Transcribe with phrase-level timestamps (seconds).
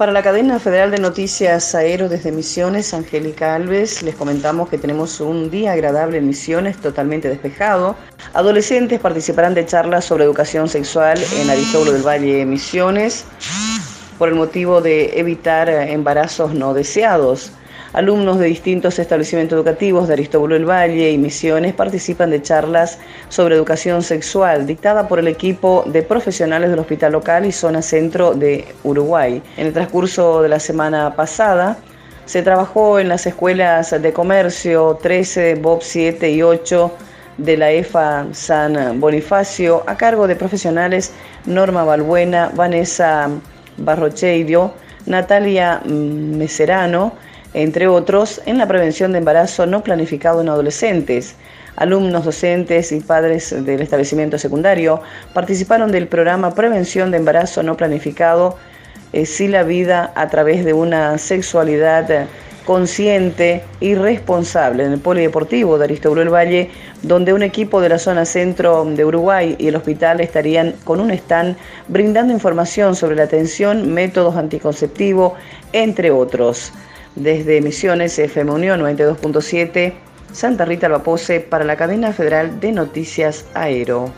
[0.00, 5.20] Para la cadena federal de noticias Aero desde Misiones, Angélica Alves, les comentamos que tenemos
[5.20, 7.96] un día agradable en Misiones, totalmente despejado.
[8.32, 13.26] Adolescentes participarán de charlas sobre educación sexual en Aristóbulo del Valle Misiones
[14.18, 17.52] por el motivo de evitar embarazos no deseados.
[17.92, 23.56] Alumnos de distintos establecimientos educativos de Aristóbulo del Valle y Misiones participan de charlas sobre
[23.56, 28.64] educación sexual dictada por el equipo de profesionales del Hospital Local y Zona Centro de
[28.84, 29.42] Uruguay.
[29.56, 31.78] En el transcurso de la semana pasada
[32.26, 36.92] se trabajó en las escuelas de comercio 13, Bob 7 y 8
[37.38, 41.12] de la EFA San Bonifacio a cargo de profesionales
[41.44, 43.28] Norma Balbuena, Vanessa
[43.78, 44.74] Barrocheidio,
[45.06, 47.14] Natalia Meserano,
[47.54, 51.34] entre otros, en la prevención de embarazo no planificado en adolescentes.
[51.76, 55.00] Alumnos, docentes y padres del establecimiento secundario
[55.32, 58.56] participaron del programa Prevención de Embarazo no planificado,
[59.12, 62.26] eh, si la vida a través de una sexualidad
[62.66, 66.70] consciente y responsable en el Polideportivo de Aristóbulo del Valle,
[67.02, 71.10] donde un equipo de la zona centro de Uruguay y el hospital estarían con un
[71.10, 71.56] stand
[71.88, 75.32] brindando información sobre la atención, métodos anticonceptivos,
[75.72, 76.72] entre otros
[77.16, 79.92] desde Misiones FM Unión 92.7,
[80.32, 84.12] Santa Rita Albapose para la cadena federal de noticias Aero.